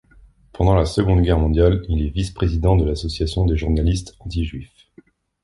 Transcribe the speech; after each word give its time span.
Pendant 0.53 0.73
la 0.73 0.85
Seconde 0.87 1.21
Guerre 1.21 1.37
mondiale, 1.37 1.85
il 1.87 2.01
est 2.03 2.09
vice-président 2.09 2.75
de 2.75 2.83
l'Association 2.85 3.45
des 3.45 3.55
journalistes 3.55 4.15
anti-juifs. 4.21 4.89